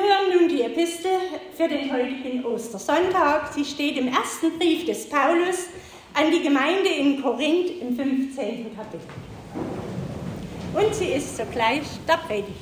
Wir 0.00 0.08
hören 0.08 0.38
nun 0.38 0.48
die 0.48 0.62
Epistel 0.62 1.10
für 1.54 1.68
den 1.68 1.92
heutigen 1.92 2.44
Ostersonntag. 2.46 3.52
Sie 3.52 3.64
steht 3.64 3.98
im 3.98 4.08
ersten 4.08 4.58
Brief 4.58 4.86
des 4.86 5.06
Paulus 5.06 5.66
an 6.14 6.30
die 6.30 6.42
Gemeinde 6.42 6.88
in 6.88 7.20
Korinth 7.20 7.70
im 7.82 7.94
15. 7.94 8.74
Kapitel. 8.74 9.06
Und 10.72 10.94
sie 10.94 11.08
ist 11.08 11.36
sogleich 11.36 11.82
der 12.08 12.16
Predigtext. 12.16 12.60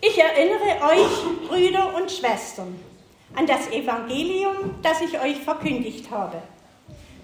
Ich 0.00 0.18
erinnere 0.18 0.92
euch, 0.92 1.48
Brüder 1.48 1.94
und 1.94 2.10
Schwestern, 2.10 2.78
an 3.34 3.46
das 3.46 3.70
Evangelium, 3.70 4.76
das 4.82 5.02
ich 5.02 5.20
euch 5.20 5.36
verkündigt 5.38 6.10
habe, 6.10 6.40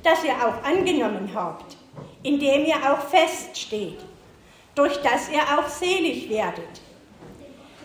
das 0.03 0.25
ihr 0.25 0.35
auch 0.35 0.63
angenommen 0.65 1.31
habt, 1.35 1.77
in 2.23 2.39
dem 2.39 2.65
ihr 2.65 2.77
auch 2.77 3.01
feststeht, 3.01 4.01
durch 4.75 4.97
das 5.03 5.31
ihr 5.31 5.43
auch 5.43 5.69
selig 5.69 6.29
werdet, 6.29 6.81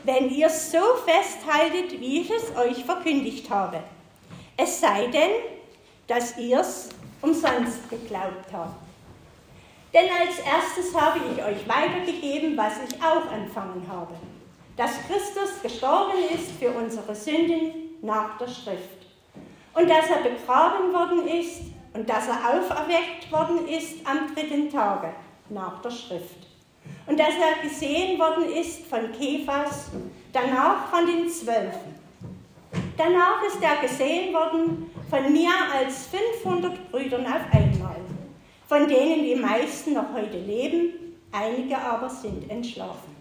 wenn 0.03 0.29
ihr 0.29 0.49
so 0.49 0.79
festhaltet, 1.05 1.99
wie 1.99 2.21
ich 2.21 2.31
es 2.31 2.55
euch 2.55 2.83
verkündigt 2.85 3.49
habe. 3.49 3.81
Es 4.57 4.79
sei 4.79 5.07
denn, 5.07 5.31
dass 6.07 6.37
ihr 6.37 6.59
es 6.59 6.89
umsonst 7.21 7.89
geglaubt 7.89 8.51
habt. 8.53 8.85
Denn 9.93 10.09
als 10.09 10.39
erstes 10.39 10.93
habe 10.93 11.19
ich 11.19 11.43
euch 11.43 11.67
weitergegeben, 11.67 12.55
was 12.57 12.73
ich 12.87 13.01
auch 13.01 13.31
empfangen 13.31 13.85
habe, 13.89 14.13
dass 14.77 14.91
Christus 15.07 15.61
gestorben 15.61 16.19
ist 16.33 16.51
für 16.59 16.69
unsere 16.71 17.15
Sünden 17.15 17.97
nach 18.01 18.37
der 18.37 18.47
Schrift. 18.47 19.05
Und 19.73 19.89
dass 19.89 20.09
er 20.09 20.29
begraben 20.29 20.93
worden 20.93 21.27
ist 21.27 21.61
und 21.95 22.09
dass 22.09 22.27
er 22.27 22.37
auferweckt 22.49 23.31
worden 23.31 23.67
ist 23.67 24.05
am 24.05 24.33
dritten 24.33 24.69
Tage 24.69 25.13
nach 25.49 25.81
der 25.81 25.91
Schrift. 25.91 26.47
Und 27.07 27.19
dass 27.19 27.29
er 27.29 27.67
gesehen 27.67 28.19
worden 28.19 28.51
ist 28.51 28.85
von 28.87 29.11
Kephas, 29.11 29.91
danach 30.33 30.89
von 30.89 31.05
den 31.05 31.29
Zwölfen. 31.29 31.95
Danach 32.97 33.41
ist 33.47 33.61
er 33.61 33.81
gesehen 33.81 34.33
worden 34.33 34.91
von 35.09 35.31
mehr 35.31 35.53
als 35.73 36.07
500 36.07 36.91
Brüdern 36.91 37.25
auf 37.25 37.41
einmal, 37.51 37.97
von 38.67 38.87
denen 38.87 39.23
die 39.23 39.35
meisten 39.35 39.93
noch 39.93 40.13
heute 40.13 40.39
leben, 40.39 41.15
einige 41.31 41.77
aber 41.77 42.09
sind 42.09 42.49
entschlafen. 42.49 43.15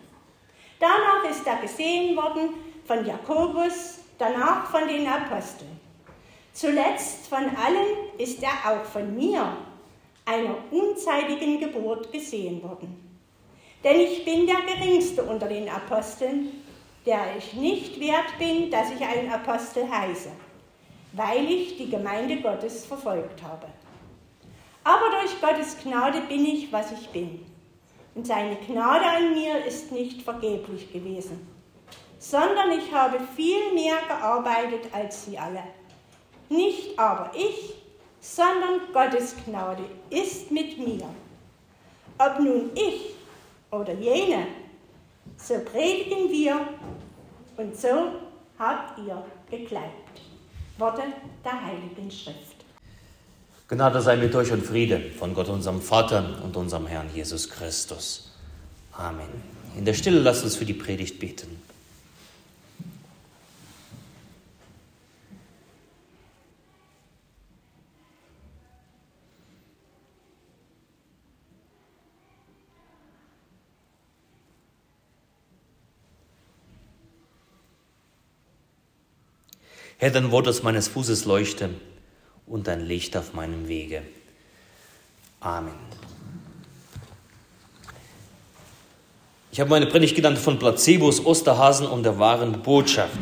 Danach 0.81 1.31
ist 1.31 1.47
er 1.47 1.57
gesehen 1.57 2.17
worden 2.17 2.51
von 2.85 3.05
Jakobus, 3.07 4.01
danach 4.19 4.67
von 4.67 4.89
den 4.89 5.07
Aposteln. 5.07 5.74
Zuletzt 6.55 7.27
von 7.27 7.45
allen 7.45 8.17
ist 8.17 8.43
er 8.43 8.53
auch 8.65 8.85
von 8.85 9.15
mir, 9.15 9.57
einer 10.25 10.55
unzeitigen 10.71 11.61
Geburt, 11.61 12.11
gesehen 12.11 12.63
worden. 12.63 13.21
Denn 13.83 14.01
ich 14.01 14.25
bin 14.25 14.47
der 14.47 14.63
Geringste 14.63 15.25
unter 15.25 15.47
den 15.47 15.69
Aposteln, 15.69 16.65
der 17.05 17.37
ich 17.37 17.53
nicht 17.53 18.01
wert 18.01 18.39
bin, 18.39 18.71
dass 18.71 18.91
ich 18.93 19.03
ein 19.03 19.31
Apostel 19.31 19.87
heiße, 19.91 20.31
weil 21.13 21.45
ich 21.45 21.77
die 21.77 21.91
Gemeinde 21.91 22.41
Gottes 22.41 22.87
verfolgt 22.87 23.43
habe. 23.43 23.67
Aber 24.85 25.11
durch 25.21 25.39
Gottes 25.43 25.77
Gnade 25.83 26.23
bin 26.23 26.47
ich, 26.47 26.73
was 26.73 26.93
ich 26.93 27.09
bin. 27.09 27.45
Und 28.15 28.27
seine 28.27 28.57
Gnade 28.57 29.05
an 29.05 29.35
mir 29.35 29.63
ist 29.67 29.93
nicht 29.93 30.23
vergeblich 30.23 30.91
gewesen 30.91 31.55
sondern 32.25 32.71
ich 32.79 32.91
habe 32.91 33.19
viel 33.37 33.75
mehr 33.75 33.97
gearbeitet 34.09 34.89
als 34.93 35.27
sie 35.27 35.39
alle. 35.39 35.63
Nicht 36.49 36.99
aber 36.99 37.31
ich, 37.35 37.75
sondern 38.21 38.81
Gottes 38.93 39.35
Gnade 39.45 39.85
ist 40.11 40.51
mit 40.51 40.79
mir. 40.79 41.09
Ob 42.19 42.39
nun 42.39 42.71
ich 42.75 43.15
oder 43.71 43.93
jene, 43.95 44.47
so 45.37 45.55
predigen 45.61 46.31
wir 46.31 46.69
und 47.57 47.77
so 47.77 48.13
habt 48.59 48.99
ihr 48.99 49.23
geglaubt. 49.51 50.21
Worte 50.79 51.03
der 51.45 51.65
Heiligen 51.65 52.11
Schrift. 52.11 52.65
Gnade 53.69 54.01
sei 54.01 54.17
mit 54.17 54.35
euch 54.35 54.53
und 54.53 54.65
Friede 54.65 55.01
von 55.19 55.35
Gott, 55.35 55.49
unserem 55.49 55.81
Vater 55.81 56.41
und 56.45 56.57
unserem 56.57 56.87
Herrn 56.87 57.09
Jesus 57.15 57.49
Christus. 57.49 58.33
Amen. 58.93 59.29
In 59.77 59.85
der 59.85 59.95
Stille 59.95 60.21
lasst 60.21 60.45
uns 60.45 60.57
für 60.57 60.65
die 60.65 60.75
Predigt 60.75 61.19
beten. 61.19 61.61
Herr, 80.05 80.11
dein 80.11 80.31
Wort 80.33 80.47
aus 80.49 80.63
meines 80.63 80.89
Fußes 80.89 81.25
leuchte 81.25 81.71
und 82.47 82.67
dein 82.67 82.87
Licht 82.87 83.17
auf 83.17 83.33
meinem 83.33 83.69
Wege. 83.69 84.03
Amen. 85.41 85.73
Ich 89.51 89.61
habe 89.61 89.71
meine 89.71 89.87
Predigt 89.87 90.15
genannt 90.15 90.37
von 90.37 90.59
Placebos, 90.59 91.25
Osterhasen 91.25 91.87
und 91.87 92.03
der 92.03 92.19
wahren 92.19 92.61
Botschaft. 92.61 93.17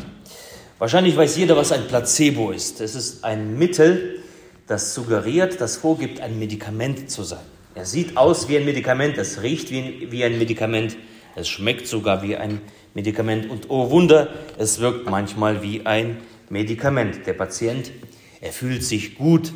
Wahrscheinlich 0.77 1.15
weiß 1.15 1.37
jeder, 1.37 1.55
was 1.55 1.71
ein 1.71 1.87
Placebo 1.87 2.51
ist. 2.51 2.81
Es 2.81 2.95
ist 2.95 3.23
ein 3.23 3.57
Mittel, 3.57 4.21
das 4.67 4.93
suggeriert, 4.93 5.61
das 5.61 5.77
vorgibt, 5.77 6.19
ein 6.19 6.37
Medikament 6.37 7.09
zu 7.09 7.23
sein. 7.23 7.45
Er 7.75 7.85
sieht 7.85 8.17
aus 8.17 8.49
wie 8.49 8.57
ein 8.57 8.65
Medikament, 8.65 9.17
es 9.17 9.41
riecht 9.41 9.71
wie, 9.71 10.11
wie 10.11 10.25
ein 10.25 10.37
Medikament, 10.37 10.97
es 11.37 11.47
schmeckt 11.47 11.87
sogar 11.87 12.23
wie 12.23 12.35
ein 12.35 12.59
Medikament 12.93 13.49
und 13.49 13.69
oh 13.69 13.89
Wunder, 13.89 14.27
es 14.57 14.81
wirkt 14.81 15.09
manchmal 15.09 15.63
wie 15.63 15.85
ein 15.85 16.07
Medikament. 16.07 16.32
Medikament. 16.53 17.25
Der 17.25 17.33
Patient, 17.33 17.91
er 18.39 18.53
fühlt 18.53 18.83
sich 18.83 19.17
gut, 19.17 19.51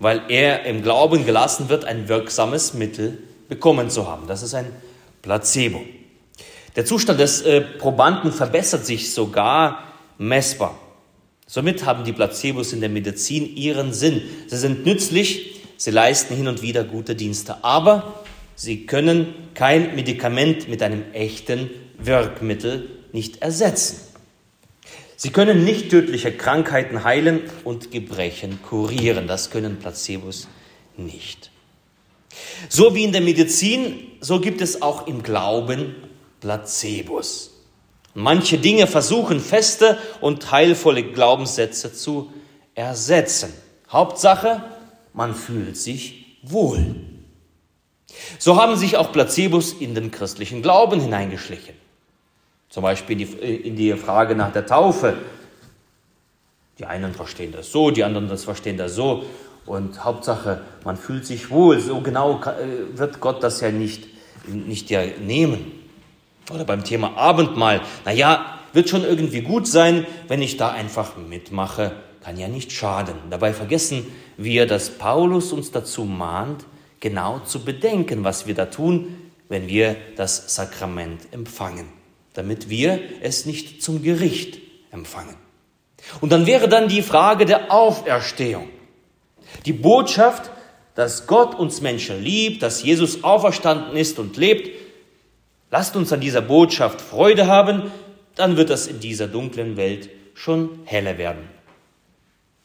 weil 0.00 0.22
er 0.28 0.64
im 0.64 0.82
Glauben 0.82 1.24
gelassen 1.24 1.68
wird, 1.68 1.84
ein 1.84 2.08
wirksames 2.08 2.74
Mittel 2.74 3.18
bekommen 3.48 3.90
zu 3.90 4.08
haben. 4.08 4.26
Das 4.26 4.42
ist 4.42 4.54
ein 4.54 4.66
Placebo. 5.20 5.82
Der 6.74 6.86
Zustand 6.86 7.20
des 7.20 7.42
äh, 7.42 7.60
Probanden 7.60 8.32
verbessert 8.32 8.86
sich 8.86 9.12
sogar 9.12 9.92
messbar. 10.18 10.78
Somit 11.46 11.84
haben 11.84 12.02
die 12.04 12.14
Placebos 12.14 12.72
in 12.72 12.80
der 12.80 12.88
Medizin 12.88 13.54
ihren 13.54 13.92
Sinn. 13.92 14.22
Sie 14.46 14.56
sind 14.56 14.86
nützlich, 14.86 15.60
sie 15.76 15.90
leisten 15.90 16.34
hin 16.34 16.48
und 16.48 16.62
wieder 16.62 16.82
gute 16.82 17.14
Dienste, 17.14 17.62
aber 17.62 18.24
sie 18.56 18.86
können 18.86 19.34
kein 19.52 19.94
Medikament 19.94 20.66
mit 20.68 20.82
einem 20.82 21.04
echten 21.12 21.68
Wirkmittel 21.98 22.88
nicht 23.12 23.42
ersetzen. 23.42 24.11
Sie 25.16 25.30
können 25.30 25.64
nicht 25.64 25.90
tödliche 25.90 26.32
Krankheiten 26.32 27.04
heilen 27.04 27.42
und 27.64 27.90
Gebrechen 27.90 28.60
kurieren. 28.62 29.26
Das 29.26 29.50
können 29.50 29.78
Placebos 29.78 30.48
nicht. 30.96 31.50
So 32.68 32.94
wie 32.94 33.04
in 33.04 33.12
der 33.12 33.20
Medizin, 33.20 34.06
so 34.20 34.40
gibt 34.40 34.60
es 34.60 34.82
auch 34.82 35.06
im 35.06 35.22
Glauben 35.22 35.94
Placebos. 36.40 37.50
Manche 38.14 38.58
Dinge 38.58 38.86
versuchen 38.86 39.40
feste 39.40 39.98
und 40.20 40.50
heilvolle 40.50 41.02
Glaubenssätze 41.02 41.92
zu 41.92 42.32
ersetzen. 42.74 43.52
Hauptsache, 43.90 44.62
man 45.12 45.34
fühlt 45.34 45.76
sich 45.76 46.38
wohl. 46.42 46.96
So 48.38 48.60
haben 48.60 48.76
sich 48.76 48.96
auch 48.96 49.12
Placebos 49.12 49.72
in 49.72 49.94
den 49.94 50.10
christlichen 50.10 50.62
Glauben 50.62 51.00
hineingeschlichen. 51.00 51.74
Zum 52.72 52.84
Beispiel 52.84 53.20
in 53.20 53.76
die 53.76 53.92
Frage 53.92 54.34
nach 54.34 54.50
der 54.50 54.64
Taufe. 54.64 55.14
Die 56.78 56.86
einen 56.86 57.12
verstehen 57.12 57.52
das 57.52 57.70
so, 57.70 57.90
die 57.90 58.02
anderen 58.02 58.30
das 58.30 58.44
verstehen 58.44 58.78
das 58.78 58.94
so. 58.94 59.26
Und 59.66 60.02
Hauptsache, 60.02 60.62
man 60.82 60.96
fühlt 60.96 61.26
sich 61.26 61.50
wohl. 61.50 61.80
So 61.80 62.00
genau 62.00 62.40
äh, 62.40 62.98
wird 62.98 63.20
Gott 63.20 63.42
das 63.42 63.60
ja 63.60 63.70
nicht, 63.70 64.06
nicht 64.46 64.88
ja 64.88 65.02
nehmen. 65.20 65.70
Oder 66.50 66.64
beim 66.64 66.82
Thema 66.82 67.14
Abendmahl. 67.18 67.82
Naja, 68.06 68.58
wird 68.72 68.88
schon 68.88 69.04
irgendwie 69.04 69.42
gut 69.42 69.68
sein, 69.68 70.06
wenn 70.28 70.40
ich 70.40 70.56
da 70.56 70.70
einfach 70.70 71.18
mitmache. 71.18 71.92
Kann 72.24 72.38
ja 72.38 72.48
nicht 72.48 72.72
schaden. 72.72 73.16
Dabei 73.28 73.52
vergessen 73.52 74.06
wir, 74.38 74.66
dass 74.66 74.88
Paulus 74.88 75.52
uns 75.52 75.72
dazu 75.72 76.06
mahnt, 76.06 76.64
genau 77.00 77.40
zu 77.40 77.66
bedenken, 77.66 78.24
was 78.24 78.46
wir 78.46 78.54
da 78.54 78.64
tun, 78.64 79.14
wenn 79.50 79.68
wir 79.68 79.94
das 80.16 80.54
Sakrament 80.54 81.20
empfangen 81.32 82.01
damit 82.34 82.68
wir 82.68 83.00
es 83.20 83.46
nicht 83.46 83.82
zum 83.82 84.02
Gericht 84.02 84.58
empfangen. 84.90 85.36
Und 86.20 86.32
dann 86.32 86.46
wäre 86.46 86.68
dann 86.68 86.88
die 86.88 87.02
Frage 87.02 87.44
der 87.44 87.72
Auferstehung. 87.72 88.68
Die 89.66 89.72
Botschaft, 89.72 90.50
dass 90.94 91.26
Gott 91.26 91.54
uns 91.54 91.80
Menschen 91.80 92.22
liebt, 92.22 92.62
dass 92.62 92.82
Jesus 92.82 93.24
auferstanden 93.24 93.96
ist 93.96 94.18
und 94.18 94.36
lebt. 94.36 94.70
Lasst 95.70 95.96
uns 95.96 96.12
an 96.12 96.20
dieser 96.20 96.42
Botschaft 96.42 97.00
Freude 97.00 97.46
haben, 97.46 97.92
dann 98.34 98.56
wird 98.56 98.70
es 98.70 98.86
in 98.86 99.00
dieser 99.00 99.28
dunklen 99.28 99.76
Welt 99.76 100.10
schon 100.34 100.80
heller 100.84 101.18
werden. 101.18 101.48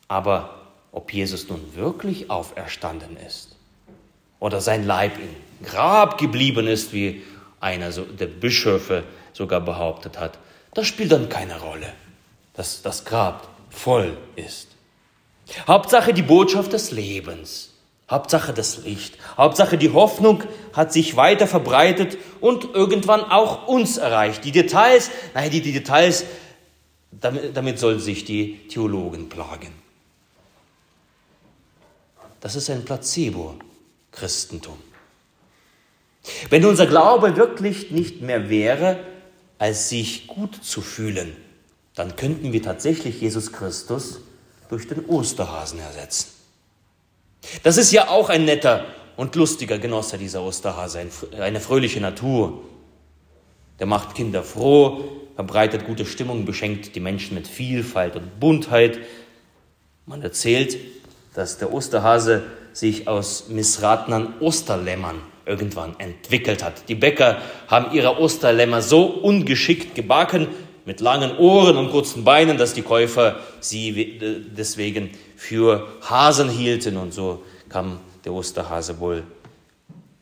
Aber 0.07 0.61
ob 0.91 1.13
Jesus 1.13 1.49
nun 1.49 1.61
wirklich 1.75 2.29
auferstanden 2.29 3.17
ist, 3.17 3.57
oder 4.39 4.61
sein 4.61 4.85
Leib 4.85 5.13
im 5.17 5.65
Grab 5.65 6.17
geblieben 6.17 6.67
ist, 6.67 6.93
wie 6.93 7.23
einer 7.59 7.89
der 7.91 8.27
Bischöfe 8.27 9.03
sogar 9.37 9.61
behauptet 9.61 10.19
hat, 10.19 10.37
das 10.73 10.87
spielt 10.87 11.11
dann 11.11 11.29
keine 11.29 11.59
Rolle, 11.59 11.93
dass 12.53 12.81
das 12.81 13.05
Grab 13.05 13.47
voll 13.69 14.17
ist. 14.35 14.67
Hauptsache 15.67 16.13
die 16.13 16.23
Botschaft 16.23 16.73
des 16.73 16.91
Lebens, 16.91 17.71
Hauptsache 18.09 18.53
das 18.53 18.83
Licht, 18.83 19.17
Hauptsache 19.37 19.77
die 19.77 19.93
Hoffnung 19.93 20.43
hat 20.73 20.91
sich 20.91 21.15
weiter 21.15 21.47
verbreitet 21.47 22.17
und 22.41 22.73
irgendwann 22.73 23.21
auch 23.21 23.67
uns 23.67 23.97
erreicht. 23.97 24.43
Die 24.43 24.51
Details, 24.51 25.09
nein, 25.33 25.49
die, 25.51 25.61
die 25.61 25.73
Details, 25.73 26.25
damit, 27.11 27.55
damit 27.55 27.79
sollen 27.79 27.99
sich 27.99 28.25
die 28.25 28.67
Theologen 28.67 29.29
plagen. 29.29 29.71
Das 32.39 32.55
ist 32.55 32.69
ein 32.69 32.85
Placebo-Christentum. 32.85 34.77
Wenn 36.49 36.65
unser 36.65 36.87
Glaube 36.87 37.37
wirklich 37.37 37.91
nicht 37.91 38.21
mehr 38.21 38.49
wäre, 38.49 38.99
als 39.59 39.89
sich 39.89 40.27
gut 40.27 40.63
zu 40.63 40.81
fühlen, 40.81 41.35
dann 41.95 42.15
könnten 42.15 42.53
wir 42.53 42.61
tatsächlich 42.61 43.21
Jesus 43.21 43.51
Christus 43.51 44.19
durch 44.69 44.87
den 44.87 45.05
Osterhasen 45.05 45.79
ersetzen. 45.79 46.27
Das 47.63 47.77
ist 47.77 47.91
ja 47.91 48.09
auch 48.09 48.29
ein 48.29 48.45
netter 48.45 48.85
und 49.15 49.35
lustiger 49.35 49.79
Genosse, 49.79 50.17
dieser 50.17 50.43
Osterhase, 50.43 51.07
eine 51.39 51.59
fröhliche 51.59 52.01
Natur. 52.01 52.61
Der 53.79 53.87
macht 53.87 54.15
Kinder 54.15 54.43
froh, 54.43 55.03
verbreitet 55.35 55.85
gute 55.85 56.05
Stimmung, 56.05 56.45
beschenkt 56.45 56.95
die 56.95 56.99
Menschen 56.99 57.35
mit 57.35 57.47
Vielfalt 57.47 58.15
und 58.15 58.39
Buntheit. 58.39 58.99
Man 60.05 60.21
erzählt, 60.21 60.77
dass 61.33 61.57
der 61.57 61.73
Osterhase 61.73 62.43
sich 62.73 63.07
aus 63.07 63.47
missratenen 63.49 64.39
Osterlämmern 64.39 65.21
irgendwann 65.47 65.95
entwickelt 65.99 66.63
hat. 66.63 66.89
Die 66.89 66.95
Bäcker 66.95 67.37
haben 67.67 67.95
ihre 67.95 68.19
Osterlämmer 68.19 68.81
so 68.81 69.05
ungeschickt 69.05 69.95
gebacken, 69.95 70.47
mit 70.87 71.01
langen 71.01 71.37
Ohren 71.37 71.75
und 71.75 71.91
kurzen 71.91 72.23
Beinen, 72.23 72.57
dass 72.57 72.73
die 72.73 72.81
Käufer 72.81 73.39
sie 73.59 74.17
deswegen 74.55 75.11
für 75.35 75.85
Hasen 76.01 76.49
hielten. 76.49 76.95
Und 76.95 77.13
so 77.13 77.43
kam 77.67 77.99
der 78.23 78.31
Osterhase 78.31 78.97
wohl. 79.01 79.23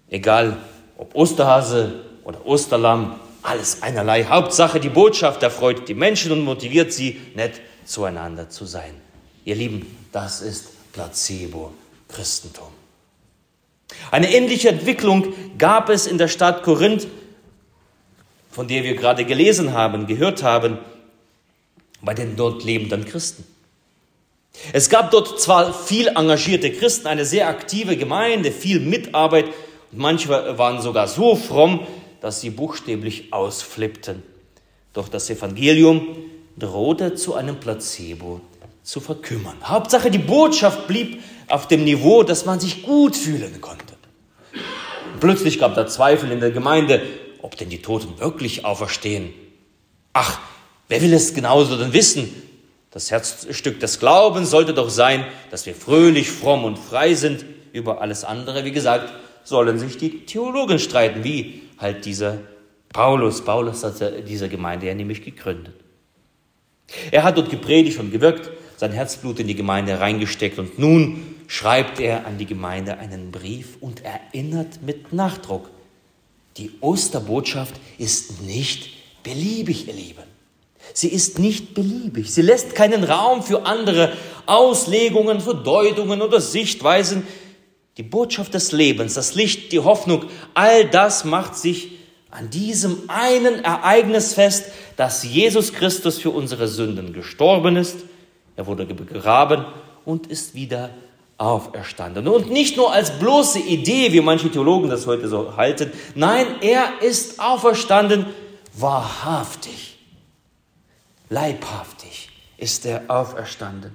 Egal, 0.10 0.57
ob 0.98 1.13
Osterhase 1.13 2.01
oder 2.24 2.44
Osterlamm, 2.48 3.19
alles 3.44 3.83
einerlei. 3.83 4.25
Hauptsache, 4.25 4.80
die 4.80 4.89
Botschaft 4.89 5.44
erfreut 5.44 5.88
die 5.88 5.94
Menschen 5.94 6.31
und 6.31 6.44
motiviert 6.44 6.92
sie, 6.92 7.22
nett 7.36 7.62
zueinander 7.86 8.50
zu 8.50 8.66
sein. 8.66 8.95
Ihr 9.44 9.56
Lieben, 9.56 9.86
das 10.12 10.42
ist 10.42 10.69
Placebo-Christentum. 10.94 12.75
Eine 14.12 14.34
ähnliche 14.34 14.70
Entwicklung 14.70 15.34
gab 15.58 15.90
es 15.90 16.08
in 16.08 16.18
der 16.18 16.28
Stadt 16.28 16.64
Korinth, 16.64 17.08
von 18.52 18.68
der 18.68 18.84
wir 18.84 18.96
gerade 18.96 19.26
gelesen 19.26 19.74
haben, 19.74 20.08
gehört 20.08 20.44
haben, 20.44 20.78
bei 22.02 22.14
den 22.14 22.36
dort 22.36 22.64
lebenden 22.64 23.06
Christen. 23.06 23.44
Es 24.72 24.90
gab 24.90 25.12
dort 25.12 25.40
zwar 25.42 25.74
viel 25.74 26.08
engagierte 26.08 26.72
Christen, 26.72 27.08
eine 27.08 27.26
sehr 27.26 27.50
aktive 27.50 27.98
Gemeinde, 27.98 28.52
viel 28.52 28.80
Mitarbeit 28.80 29.46
und 29.92 30.00
manche 30.00 30.30
waren 30.30 30.82
sogar 30.82 31.08
so 31.08 31.36
fromm, 31.36 31.86
dass 32.22 32.42
sie 32.42 32.50
buchstäblich 32.50 33.34
ausflippten. 33.34 34.24
Doch 34.94 35.10
das 35.10 35.30
Evangelium 35.30 36.08
drohte 36.58 37.16
zu 37.16 37.36
einem 37.36 37.60
Placebo 37.60 38.42
zu 38.84 39.00
verkümmern. 39.00 39.58
Hauptsache, 39.64 40.10
die 40.10 40.20
Botschaft 40.20 40.88
blieb 40.88 41.22
auf 41.50 41.68
dem 41.68 41.84
Niveau, 41.84 42.24
dass 42.24 42.46
man 42.46 42.60
sich 42.60 42.84
gut 42.84 43.16
fühlen 43.16 43.60
konnte. 43.62 43.85
Plötzlich 45.25 45.57
gab 45.57 45.74
da 45.74 45.88
Zweifel 45.88 46.31
in 46.31 46.39
der 46.39 46.51
Gemeinde, 46.51 47.01
ob 47.42 47.57
denn 47.57 47.69
die 47.69 47.81
Toten 47.81 48.19
wirklich 48.19 48.63
auferstehen. 48.63 49.33
Ach, 50.13 50.39
wer 50.88 51.01
will 51.01 51.12
es 51.16 51.33
genauso 51.33 51.77
denn 51.77 51.94
wissen? 51.94 52.31
Das 52.92 53.10
Herzstück 53.10 53.80
des 53.80 54.00
Glaubens 54.00 54.51
sollte 54.51 54.75
doch 54.75 54.92
sein, 54.92 55.25
dass 55.50 55.66
wir 55.66 55.74
fröhlich, 55.74 56.30
fromm 56.30 56.63
und 56.63 56.77
frei 56.77 57.16
sind. 57.16 57.44
Über 57.74 58.01
alles 58.01 58.24
andere, 58.24 58.66
wie 58.66 58.72
gesagt, 58.72 59.12
sollen 59.44 59.80
sich 59.80 59.98
die 59.98 60.27
Theologen 60.27 60.77
streiten, 60.77 61.24
wie 61.24 61.63
halt 61.80 62.06
dieser 62.06 62.38
Paulus. 62.89 63.44
Paulus 63.44 63.83
hat 63.83 63.95
diese 64.30 64.48
Gemeinde 64.48 64.86
ja 64.86 64.94
nämlich 64.94 65.24
gegründet. 65.24 65.74
Er 67.10 67.24
hat 67.24 67.36
dort 67.36 67.50
gepredigt 67.50 68.00
und 68.00 68.12
gewirkt, 68.12 68.51
sein 68.77 68.92
Herzblut 68.92 69.39
in 69.39 69.48
die 69.48 69.56
Gemeinde 69.56 70.00
reingesteckt 70.00 70.60
und 70.60 70.77
nun 70.77 71.35
schreibt 71.48 72.00
er 72.00 72.26
an 72.26 72.38
die 72.38 72.46
Gemeinde 72.46 72.98
einen 72.98 73.32
Brief 73.32 73.78
und 73.82 74.04
erinnert 74.04 74.82
mit 74.82 75.14
Nachdruck, 75.14 75.70
die 76.58 76.72
Osterbotschaft 76.80 77.76
ist 77.98 78.42
nicht 78.44 78.90
beliebig, 79.24 79.88
ihr 79.88 79.94
Lieben. 79.94 80.24
Sie 80.94 81.10
ist 81.10 81.40
nicht 81.40 81.74
beliebig. 81.74 82.32
Sie 82.32 82.42
lässt 82.42 82.76
keinen 82.76 83.04
Raum 83.04 83.44
für 83.44 83.66
andere 83.66 84.14
Auslegungen, 84.46 85.42
Verdeutungen 85.42 86.22
oder 86.22 86.40
Sichtweisen. 86.40 87.26
Die 87.98 88.04
Botschaft 88.04 88.54
des 88.54 88.72
Lebens, 88.72 89.16
das 89.16 89.36
Licht, 89.36 89.72
die 89.72 89.80
Hoffnung, 89.80 90.26
all 90.54 90.86
das 90.86 91.26
macht 91.26 91.56
sich 91.56 91.92
an 92.30 92.50
diesem 92.50 93.10
einen 93.10 93.64
Ereignis 93.64 94.34
fest, 94.34 94.66
dass 94.96 95.24
Jesus 95.24 95.74
Christus 95.74 96.20
für 96.20 96.30
unsere 96.30 96.68
Sünden 96.68 97.14
gestorben 97.14 97.78
ist 97.78 97.98
er 98.56 98.68
wurde 98.68 98.86
begraben 98.86 99.66
und 100.06 100.28
ist 100.28 100.56
wieder 100.56 100.90
auferstanden. 101.38 102.28
Und 102.28 102.52
nicht 102.52 102.78
nur 102.78 102.94
als 102.94 103.20
bloße 103.20 103.60
Idee, 103.60 104.14
wie 104.14 104.22
manche 104.22 104.50
Theologen 104.50 104.90
das 104.90 105.06
heute 105.08 105.28
so 105.28 105.58
halten. 105.58 105.92
Nein, 106.16 106.48
er 106.62 107.02
ist 107.02 107.40
auferstanden 107.40 108.26
wahrhaftig. 108.74 109.98
Leibhaftig 111.30 112.30
ist 112.58 112.86
er 112.86 113.04
auferstanden. 113.08 113.92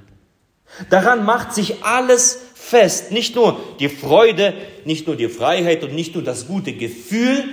Daran 0.88 1.24
macht 1.24 1.54
sich 1.54 1.82
alles 1.84 2.38
fest. 2.54 3.10
Nicht 3.10 3.34
nur 3.34 3.58
die 3.80 3.88
Freude, 3.88 4.54
nicht 4.84 5.06
nur 5.06 5.16
die 5.16 5.28
Freiheit 5.28 5.82
und 5.82 5.94
nicht 5.94 6.14
nur 6.14 6.22
das 6.22 6.46
gute 6.46 6.72
Gefühl. 6.74 7.44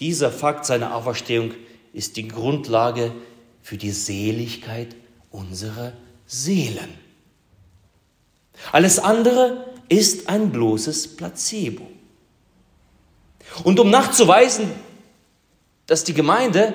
Dieser 0.00 0.32
Fakt 0.32 0.64
seiner 0.66 0.96
Auferstehung 0.96 1.52
ist 1.92 2.16
die 2.16 2.26
Grundlage 2.26 3.12
für 3.62 3.76
die 3.76 3.90
Seligkeit 3.90 4.96
unsere 5.30 5.92
Seelen. 6.26 7.01
Alles 8.70 8.98
andere 8.98 9.64
ist 9.88 10.28
ein 10.28 10.50
bloßes 10.52 11.16
Placebo. 11.16 11.86
Und 13.64 13.78
um 13.80 13.90
nachzuweisen, 13.90 14.70
dass 15.86 16.04
die 16.04 16.14
Gemeinde 16.14 16.74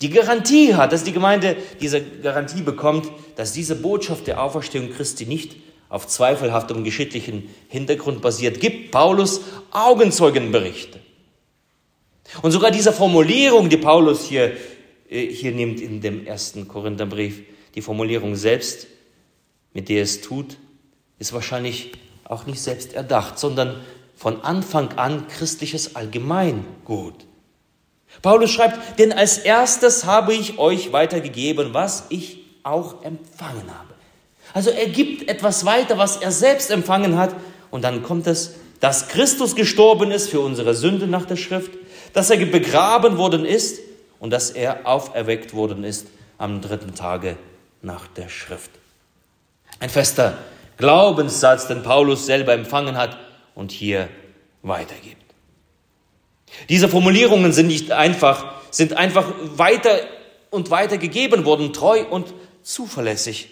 die 0.00 0.10
Garantie 0.10 0.74
hat, 0.74 0.92
dass 0.92 1.04
die 1.04 1.12
Gemeinde 1.12 1.56
diese 1.80 2.02
Garantie 2.02 2.62
bekommt, 2.62 3.10
dass 3.36 3.52
diese 3.52 3.74
Botschaft 3.74 4.26
der 4.26 4.42
Auferstehung 4.42 4.90
Christi 4.90 5.24
nicht 5.26 5.56
auf 5.88 6.06
zweifelhaftem 6.06 6.84
geschichtlichen 6.84 7.48
Hintergrund 7.68 8.20
basiert, 8.20 8.60
gibt 8.60 8.90
Paulus 8.90 9.40
Augenzeugenberichte. 9.70 11.00
Und 12.42 12.50
sogar 12.50 12.70
diese 12.70 12.92
Formulierung, 12.92 13.68
die 13.68 13.76
Paulus 13.76 14.24
hier, 14.24 14.56
äh, 15.08 15.26
hier 15.28 15.52
nimmt 15.52 15.80
in 15.80 16.00
dem 16.00 16.26
ersten 16.26 16.66
Korintherbrief, 16.66 17.42
die 17.74 17.82
Formulierung 17.82 18.34
selbst, 18.34 18.86
mit 19.72 19.88
der 19.88 20.02
es 20.02 20.20
tut, 20.20 20.56
ist 21.18 21.32
wahrscheinlich 21.32 21.92
auch 22.24 22.46
nicht 22.46 22.60
selbst 22.60 22.94
erdacht, 22.94 23.38
sondern 23.38 23.80
von 24.16 24.42
Anfang 24.42 24.92
an 24.92 25.28
christliches 25.28 25.96
Allgemeingut. 25.96 27.26
Paulus 28.22 28.50
schreibt, 28.50 28.98
denn 28.98 29.12
als 29.12 29.38
erstes 29.38 30.04
habe 30.04 30.32
ich 30.32 30.58
euch 30.58 30.92
weitergegeben, 30.92 31.74
was 31.74 32.04
ich 32.10 32.44
auch 32.62 33.02
empfangen 33.02 33.68
habe. 33.68 33.94
Also 34.52 34.70
er 34.70 34.88
gibt 34.88 35.28
etwas 35.28 35.64
weiter, 35.64 35.98
was 35.98 36.16
er 36.18 36.30
selbst 36.30 36.70
empfangen 36.70 37.18
hat. 37.18 37.34
Und 37.70 37.82
dann 37.82 38.02
kommt 38.02 38.26
es, 38.26 38.54
dass 38.80 39.08
Christus 39.08 39.56
gestorben 39.56 40.10
ist 40.10 40.28
für 40.28 40.40
unsere 40.40 40.74
Sünde 40.74 41.06
nach 41.06 41.26
der 41.26 41.36
Schrift, 41.36 41.72
dass 42.12 42.30
er 42.30 42.36
begraben 42.46 43.18
worden 43.18 43.44
ist 43.44 43.80
und 44.20 44.30
dass 44.30 44.50
er 44.50 44.86
auferweckt 44.86 45.54
worden 45.54 45.82
ist 45.82 46.06
am 46.38 46.60
dritten 46.60 46.94
Tage 46.94 47.36
nach 47.82 48.06
der 48.06 48.28
Schrift. 48.28 48.70
Ein 49.80 49.90
fester 49.90 50.38
Glaubenssatz, 50.76 51.68
den 51.68 51.82
Paulus 51.82 52.26
selber 52.26 52.52
empfangen 52.52 52.96
hat 52.96 53.16
und 53.54 53.72
hier 53.72 54.08
weitergibt. 54.62 55.22
Diese 56.68 56.88
Formulierungen 56.88 57.52
sind 57.52 57.66
nicht 57.68 57.92
einfach, 57.92 58.54
sind 58.70 58.96
einfach 58.96 59.32
weiter 59.56 60.00
und 60.50 60.70
weiter 60.70 60.98
gegeben 60.98 61.44
worden, 61.44 61.72
treu 61.72 62.04
und 62.08 62.32
zuverlässig. 62.62 63.50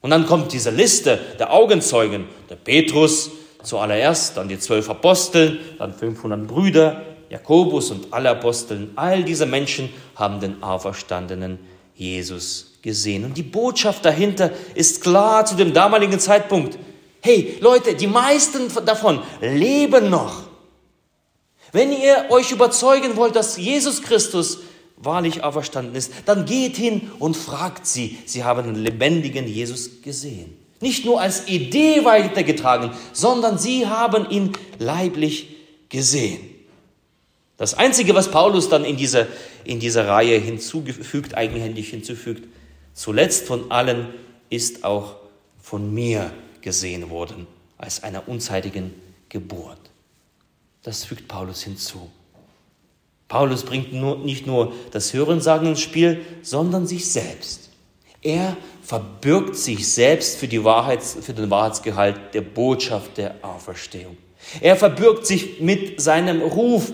Und 0.00 0.10
dann 0.10 0.26
kommt 0.26 0.52
diese 0.52 0.70
Liste 0.70 1.18
der 1.38 1.52
Augenzeugen, 1.52 2.26
der 2.48 2.56
Petrus 2.56 3.30
zuallererst, 3.62 4.36
dann 4.36 4.48
die 4.48 4.58
zwölf 4.58 4.90
Apostel, 4.90 5.60
dann 5.78 5.94
500 5.94 6.46
Brüder, 6.46 7.02
Jakobus 7.30 7.90
und 7.90 8.12
alle 8.12 8.30
Aposteln. 8.30 8.92
All 8.96 9.22
diese 9.22 9.46
Menschen 9.46 9.90
haben 10.16 10.40
den 10.40 10.62
auferstandenen 10.62 11.58
Jesus 11.94 12.71
gesehen. 12.82 13.24
Und 13.24 13.36
die 13.36 13.42
Botschaft 13.42 14.04
dahinter 14.04 14.50
ist 14.74 15.00
klar 15.00 15.46
zu 15.46 15.54
dem 15.54 15.72
damaligen 15.72 16.18
Zeitpunkt. 16.18 16.78
Hey 17.20 17.56
Leute, 17.60 17.94
die 17.94 18.08
meisten 18.08 18.68
davon 18.84 19.22
leben 19.40 20.10
noch. 20.10 20.42
Wenn 21.70 21.92
ihr 21.92 22.26
euch 22.30 22.50
überzeugen 22.52 23.16
wollt, 23.16 23.36
dass 23.36 23.56
Jesus 23.56 24.02
Christus 24.02 24.58
wahrlich 24.96 25.42
auferstanden 25.42 25.94
ist, 25.94 26.12
dann 26.26 26.44
geht 26.44 26.76
hin 26.76 27.10
und 27.18 27.36
fragt 27.36 27.86
sie. 27.86 28.18
Sie 28.26 28.44
haben 28.44 28.64
den 28.64 28.82
lebendigen 28.82 29.46
Jesus 29.46 30.02
gesehen. 30.02 30.56
Nicht 30.80 31.04
nur 31.04 31.20
als 31.20 31.48
Idee 31.48 32.04
weitergetragen, 32.04 32.90
sondern 33.12 33.56
sie 33.56 33.86
haben 33.86 34.28
ihn 34.30 34.52
leiblich 34.78 35.56
gesehen. 35.88 36.40
Das 37.56 37.74
Einzige, 37.74 38.14
was 38.14 38.30
Paulus 38.30 38.68
dann 38.68 38.84
in 38.84 38.96
dieser, 38.96 39.28
in 39.64 39.78
dieser 39.78 40.08
Reihe 40.08 40.36
hinzugefügt, 40.38 41.36
eigenhändig 41.36 41.90
hinzufügt, 41.90 42.48
zuletzt 42.94 43.46
von 43.46 43.70
allen 43.70 44.08
ist 44.50 44.84
auch 44.84 45.16
von 45.60 45.92
mir 45.92 46.32
gesehen 46.60 47.10
worden 47.10 47.46
als 47.78 48.02
einer 48.02 48.28
unzeitigen 48.28 48.94
Geburt. 49.28 49.78
Das 50.82 51.04
fügt 51.04 51.28
Paulus 51.28 51.62
hinzu. 51.62 52.10
Paulus 53.28 53.64
bringt 53.64 53.92
nur, 53.92 54.18
nicht 54.18 54.46
nur 54.46 54.72
das 54.90 55.12
Hörensagen 55.14 55.68
ins 55.68 55.80
Spiel, 55.80 56.20
sondern 56.42 56.86
sich 56.86 57.10
selbst. 57.10 57.70
Er 58.20 58.56
verbirgt 58.82 59.56
sich 59.56 59.90
selbst 59.90 60.36
für, 60.36 60.48
die 60.48 60.62
Wahrheits, 60.62 61.16
für 61.20 61.32
den 61.32 61.50
Wahrheitsgehalt 61.50 62.34
der 62.34 62.42
Botschaft 62.42 63.16
der 63.16 63.36
Auferstehung. 63.42 64.16
Er 64.60 64.76
verbirgt 64.76 65.26
sich 65.26 65.60
mit 65.60 66.00
seinem 66.00 66.42
Ruf, 66.42 66.92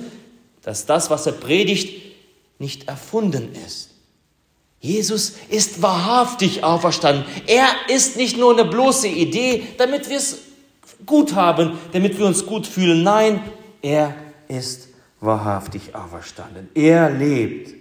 dass 0.62 0.86
das, 0.86 1.10
was 1.10 1.26
er 1.26 1.32
predigt, 1.32 2.02
nicht 2.58 2.88
erfunden 2.88 3.52
ist. 3.66 3.87
Jesus 4.80 5.34
ist 5.48 5.82
wahrhaftig 5.82 6.62
auferstanden. 6.62 7.24
Er 7.46 7.66
ist 7.88 8.16
nicht 8.16 8.36
nur 8.36 8.52
eine 8.52 8.64
bloße 8.64 9.08
Idee, 9.08 9.64
damit 9.76 10.08
wir 10.08 10.18
es 10.18 10.38
gut 11.04 11.34
haben, 11.34 11.78
damit 11.92 12.18
wir 12.18 12.26
uns 12.26 12.46
gut 12.46 12.66
fühlen. 12.66 13.02
Nein, 13.02 13.40
er 13.82 14.14
ist 14.46 14.88
wahrhaftig 15.20 15.94
auferstanden. 15.94 16.68
Er 16.74 17.10
lebt. 17.10 17.74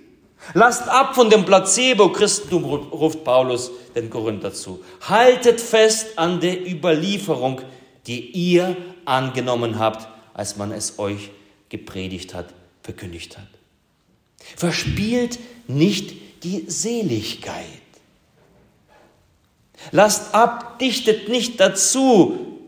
Lasst 0.53 0.87
ab 0.87 1.15
von 1.15 1.29
dem 1.29 1.45
Placebo-Christentum, 1.45 2.63
ruft 2.63 3.23
Paulus 3.23 3.71
den 3.95 4.09
Korinther 4.09 4.53
zu. 4.53 4.83
Haltet 5.01 5.59
fest 5.59 6.17
an 6.17 6.39
der 6.39 6.67
Überlieferung, 6.67 7.61
die 8.05 8.31
ihr 8.31 8.77
angenommen 9.05 9.77
habt, 9.77 10.07
als 10.33 10.55
man 10.55 10.71
es 10.71 10.99
euch 10.99 11.31
gepredigt 11.69 12.33
hat, 12.33 12.53
verkündigt 12.81 13.37
hat. 13.37 13.47
Verspielt 14.55 15.39
nicht 15.67 16.26
die 16.43 16.65
Seligkeit. 16.67 17.65
Lasst 19.91 20.33
ab, 20.33 20.79
dichtet 20.79 21.29
nicht 21.29 21.59
dazu, 21.59 22.59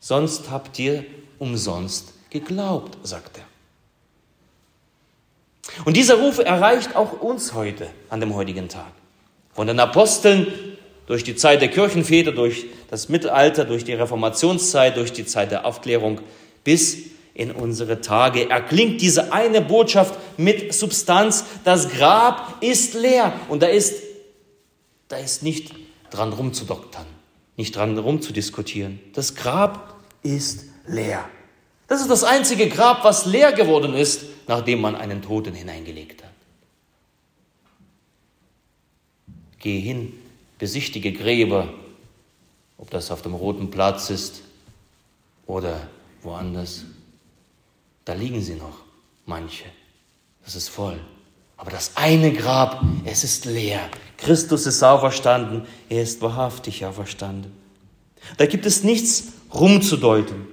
sonst 0.00 0.50
habt 0.50 0.78
ihr 0.78 1.04
umsonst 1.38 2.12
geglaubt, 2.30 2.98
sagt 3.02 3.38
er. 3.38 3.44
Und 5.84 5.96
dieser 5.96 6.16
Ruf 6.16 6.38
erreicht 6.38 6.96
auch 6.96 7.20
uns 7.20 7.54
heute, 7.54 7.88
an 8.08 8.20
dem 8.20 8.34
heutigen 8.34 8.68
Tag. 8.68 8.92
Von 9.52 9.66
den 9.66 9.78
Aposteln 9.80 10.46
durch 11.06 11.24
die 11.24 11.36
Zeit 11.36 11.60
der 11.60 11.68
Kirchenväter, 11.68 12.32
durch 12.32 12.66
das 12.88 13.08
Mittelalter, 13.08 13.64
durch 13.64 13.84
die 13.84 13.94
Reformationszeit, 13.94 14.96
durch 14.96 15.12
die 15.12 15.26
Zeit 15.26 15.50
der 15.50 15.64
Aufklärung 15.64 16.20
bis 16.64 16.98
in 17.40 17.50
unsere 17.50 18.02
Tage 18.02 18.50
erklingt 18.50 19.00
diese 19.00 19.32
eine 19.32 19.62
Botschaft 19.62 20.14
mit 20.36 20.74
Substanz. 20.74 21.44
Das 21.64 21.88
Grab 21.88 22.62
ist 22.62 22.92
leer 22.92 23.32
und 23.48 23.62
da 23.62 23.66
ist, 23.66 24.02
da 25.08 25.16
ist 25.16 25.42
nicht 25.42 25.72
dran 26.10 26.34
rumzudoktern, 26.34 27.06
nicht 27.56 27.74
dran 27.74 27.96
rumzudiskutieren. 27.96 29.00
Das 29.14 29.34
Grab 29.34 29.96
ist 30.22 30.66
leer. 30.86 31.24
Das 31.88 32.02
ist 32.02 32.10
das 32.10 32.24
einzige 32.24 32.68
Grab, 32.68 33.04
was 33.04 33.24
leer 33.24 33.52
geworden 33.52 33.94
ist, 33.94 34.24
nachdem 34.46 34.82
man 34.82 34.94
einen 34.94 35.22
Toten 35.22 35.54
hineingelegt 35.54 36.22
hat. 36.22 36.30
Geh 39.58 39.80
hin, 39.80 40.12
besichtige 40.58 41.12
Gräber, 41.12 41.72
ob 42.76 42.90
das 42.90 43.10
auf 43.10 43.22
dem 43.22 43.32
Roten 43.32 43.70
Platz 43.70 44.10
ist 44.10 44.42
oder 45.46 45.88
woanders. 46.22 46.84
Da 48.04 48.14
liegen 48.14 48.40
sie 48.42 48.54
noch, 48.54 48.78
manche. 49.26 49.64
Das 50.44 50.54
ist 50.54 50.68
voll. 50.68 50.98
Aber 51.56 51.70
das 51.70 51.96
eine 51.96 52.32
Grab, 52.32 52.82
es 53.04 53.22
ist 53.22 53.44
leer. 53.44 53.80
Christus 54.16 54.66
ist 54.66 54.82
auferstanden, 54.82 55.66
er 55.88 56.02
ist 56.02 56.22
wahrhaftig 56.22 56.84
auferstanden. 56.86 57.52
Da 58.38 58.46
gibt 58.46 58.66
es 58.66 58.82
nichts 58.82 59.32
rumzudeuten. 59.52 60.46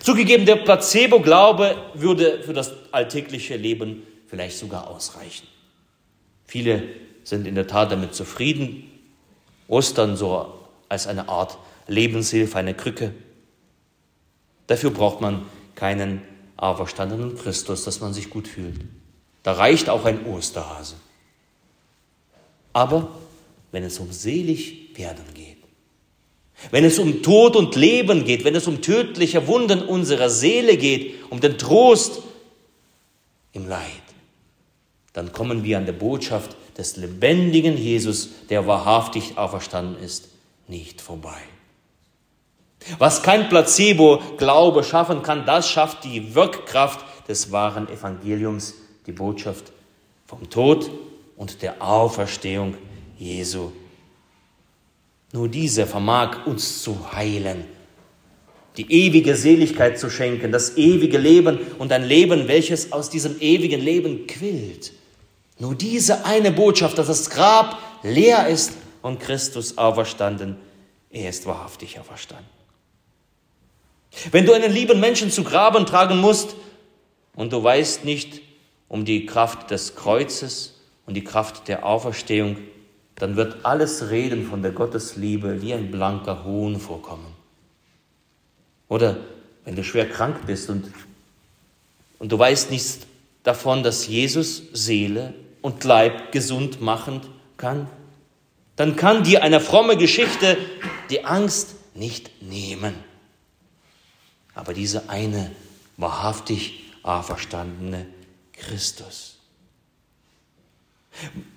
Zugegeben, 0.00 0.46
der 0.46 0.56
Placebo-Glaube 0.56 1.76
würde 1.94 2.42
für 2.42 2.52
das 2.52 2.72
alltägliche 2.90 3.56
Leben 3.56 4.02
vielleicht 4.26 4.58
sogar 4.58 4.88
ausreichen. 4.88 5.46
Viele 6.44 6.82
sind 7.22 7.46
in 7.46 7.54
der 7.54 7.68
Tat 7.68 7.92
damit 7.92 8.14
zufrieden. 8.14 8.90
Ostern 9.68 10.16
so 10.16 10.52
als 10.88 11.06
eine 11.06 11.28
Art 11.28 11.56
Lebenshilfe, 11.86 12.58
eine 12.58 12.74
Krücke. 12.74 13.14
Dafür 14.72 14.88
braucht 14.88 15.20
man 15.20 15.42
keinen 15.74 16.22
auferstandenen 16.56 17.36
Christus, 17.36 17.84
dass 17.84 18.00
man 18.00 18.14
sich 18.14 18.30
gut 18.30 18.48
fühlt. 18.48 18.80
Da 19.42 19.52
reicht 19.52 19.90
auch 19.90 20.06
ein 20.06 20.24
Osterhase. 20.24 20.94
Aber 22.72 23.10
wenn 23.70 23.84
es 23.84 23.98
um 23.98 24.10
selig 24.10 24.96
werden 24.96 25.26
geht, 25.34 25.58
wenn 26.70 26.86
es 26.86 26.98
um 26.98 27.22
Tod 27.22 27.54
und 27.54 27.76
Leben 27.76 28.24
geht, 28.24 28.44
wenn 28.44 28.54
es 28.54 28.66
um 28.66 28.80
tödliche 28.80 29.46
Wunden 29.46 29.82
unserer 29.82 30.30
Seele 30.30 30.78
geht, 30.78 31.16
um 31.28 31.38
den 31.38 31.58
Trost 31.58 32.22
im 33.52 33.68
Leid, 33.68 33.82
dann 35.12 35.34
kommen 35.34 35.64
wir 35.64 35.76
an 35.76 35.84
der 35.84 35.92
Botschaft 35.92 36.56
des 36.78 36.96
lebendigen 36.96 37.76
Jesus, 37.76 38.30
der 38.48 38.66
wahrhaftig 38.66 39.36
auferstanden 39.36 40.02
ist, 40.02 40.30
nicht 40.66 41.02
vorbei. 41.02 41.42
Was 42.98 43.22
kein 43.22 43.48
Placebo-Glaube 43.48 44.84
schaffen 44.84 45.22
kann, 45.22 45.46
das 45.46 45.68
schafft 45.68 46.04
die 46.04 46.34
Wirkkraft 46.34 47.04
des 47.28 47.52
wahren 47.52 47.88
Evangeliums, 47.88 48.74
die 49.06 49.12
Botschaft 49.12 49.72
vom 50.26 50.48
Tod 50.50 50.90
und 51.36 51.62
der 51.62 51.82
Auferstehung 51.82 52.74
Jesu 53.18 53.72
nur 55.32 55.48
dieser 55.48 55.86
vermag 55.86 56.46
uns 56.46 56.82
zu 56.82 57.12
heilen, 57.12 57.64
die 58.76 58.90
ewige 58.90 59.34
Seligkeit 59.34 59.98
zu 59.98 60.10
schenken, 60.10 60.52
das 60.52 60.76
ewige 60.76 61.18
Leben 61.18 61.58
und 61.78 61.92
ein 61.92 62.04
Leben, 62.04 62.48
welches 62.48 62.92
aus 62.92 63.10
diesem 63.10 63.40
ewigen 63.40 63.80
Leben 63.80 64.26
quillt. 64.26 64.92
Nur 65.58 65.74
diese 65.74 66.24
eine 66.24 66.52
Botschaft, 66.52 66.98
dass 66.98 67.06
das 67.06 67.30
Grab 67.30 67.78
leer 68.02 68.48
ist 68.48 68.72
und 69.00 69.20
Christus 69.20 69.78
auferstanden, 69.78 70.56
er 71.10 71.30
ist 71.30 71.46
wahrhaftig 71.46 71.98
auferstanden. 71.98 72.61
Wenn 74.30 74.46
du 74.46 74.52
einen 74.52 74.72
lieben 74.72 75.00
Menschen 75.00 75.30
zu 75.30 75.42
Graben 75.42 75.86
tragen 75.86 76.18
musst 76.18 76.54
und 77.34 77.52
du 77.52 77.62
weißt 77.62 78.04
nicht 78.04 78.42
um 78.88 79.04
die 79.04 79.26
Kraft 79.26 79.70
des 79.70 79.96
Kreuzes 79.96 80.80
und 81.06 81.14
die 81.14 81.24
Kraft 81.24 81.68
der 81.68 81.86
Auferstehung, 81.86 82.58
dann 83.16 83.36
wird 83.36 83.64
alles 83.64 84.10
Reden 84.10 84.46
von 84.46 84.62
der 84.62 84.72
Gottesliebe 84.72 85.62
wie 85.62 85.72
ein 85.72 85.90
blanker 85.90 86.44
Hohn 86.44 86.78
vorkommen. 86.78 87.34
Oder 88.88 89.16
wenn 89.64 89.76
du 89.76 89.84
schwer 89.84 90.08
krank 90.08 90.40
bist 90.46 90.68
und, 90.68 90.90
und 92.18 92.30
du 92.30 92.38
weißt 92.38 92.70
nichts 92.70 93.00
davon, 93.42 93.82
dass 93.82 94.06
Jesus 94.06 94.62
Seele 94.72 95.34
und 95.62 95.84
Leib 95.84 96.32
gesund 96.32 96.80
machen 96.80 97.22
kann, 97.56 97.88
dann 98.76 98.96
kann 98.96 99.24
dir 99.24 99.42
eine 99.42 99.60
fromme 99.60 99.96
Geschichte 99.96 100.58
die 101.10 101.24
Angst 101.24 101.76
nicht 101.94 102.42
nehmen. 102.42 102.94
Aber 104.54 104.74
diese 104.74 105.08
eine 105.08 105.50
wahrhaftig 105.96 106.84
auferstandene 107.02 108.06
Christus. 108.52 109.38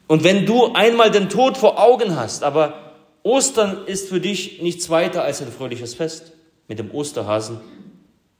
Und 0.07 0.23
wenn 0.23 0.45
du 0.45 0.73
einmal 0.73 1.11
den 1.11 1.29
Tod 1.29 1.57
vor 1.57 1.79
Augen 1.79 2.15
hast, 2.15 2.43
aber 2.43 2.93
Ostern 3.23 3.85
ist 3.87 4.09
für 4.09 4.19
dich 4.19 4.61
nichts 4.61 4.89
weiter 4.89 5.23
als 5.23 5.41
ein 5.41 5.51
fröhliches 5.51 5.95
Fest 5.95 6.33
mit 6.67 6.79
dem 6.79 6.91
Osterhasen, 6.91 7.59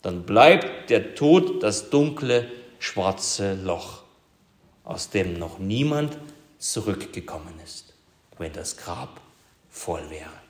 dann 0.02 0.24
bleibt 0.24 0.90
der 0.90 1.16
Tod 1.16 1.64
das 1.64 1.90
dunkle, 1.90 2.48
schwarze 2.78 3.56
Loch, 3.56 4.04
aus 4.84 5.10
dem 5.10 5.40
noch 5.40 5.58
niemand 5.58 6.18
zurückgekommen 6.60 7.54
ist, 7.64 7.94
wenn 8.38 8.54
das 8.54 8.78
Grab 8.78 9.20
voll 9.70 10.08
wäre. 10.10 10.45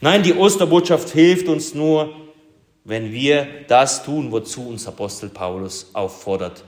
Nein, 0.00 0.22
die 0.22 0.34
Osterbotschaft 0.34 1.10
hilft 1.10 1.48
uns 1.48 1.74
nur, 1.74 2.14
wenn 2.84 3.12
wir 3.12 3.46
das 3.68 4.04
tun, 4.04 4.30
wozu 4.30 4.68
uns 4.68 4.86
Apostel 4.86 5.30
Paulus 5.30 5.90
auffordert. 5.94 6.64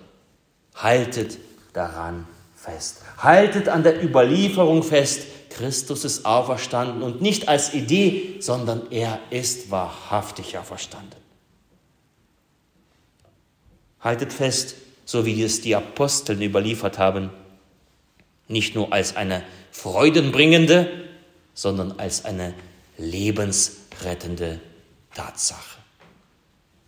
Haltet 0.75 1.39
daran 1.73 2.27
fest. 2.55 3.03
Haltet 3.19 3.69
an 3.69 3.83
der 3.83 4.03
Überlieferung 4.03 4.83
fest, 4.83 5.27
Christus 5.51 6.05
ist 6.05 6.27
auferstanden 6.27 7.03
und 7.03 7.23
nicht 7.23 7.49
als 7.49 7.73
Idee, 7.73 8.37
sondern 8.41 8.91
er 8.91 9.21
ist 9.31 9.71
wahrhaftig 9.71 10.59
auferstanden. 10.59 11.19
Haltet 14.01 14.33
fest, 14.33 14.77
so 15.05 15.25
wie 15.25 15.43
es 15.43 15.63
die 15.63 15.75
Aposteln 15.75 16.43
überliefert 16.43 16.99
haben, 16.99 17.31
nicht 18.49 18.75
nur 18.75 18.93
als 18.93 19.17
eine 19.17 19.43
freudenbringende, 19.73 20.89
sondern 21.55 21.99
als 21.99 22.25
eine 22.25 22.55
lebensrettende 22.97 24.61
Tatsache. 25.15 25.81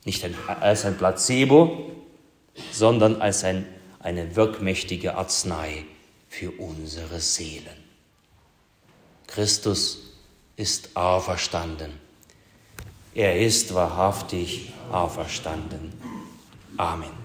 Nicht 0.05 0.25
als 0.47 0.85
ein 0.85 0.97
Placebo, 0.97 1.91
sondern 2.73 3.21
als 3.21 3.45
ein, 3.45 3.67
eine 4.01 4.37
wirkmächtige 4.37 5.17
Arznei 5.17 5.85
für 6.29 6.51
unsere 6.53 7.21
Seelen. 7.21 7.85
Christus 9.27 10.15
ist 10.57 10.97
auferstanden. 10.97 11.93
Er 13.15 13.41
ist 13.41 13.75
wahrhaftig 13.75 14.73
auferstanden. 14.91 15.93
Amen. 16.77 17.18